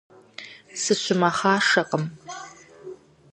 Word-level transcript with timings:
Сыщымэхъашэкъым. 0.81 2.05